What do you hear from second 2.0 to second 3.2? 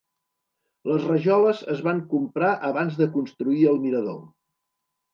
comprar abans de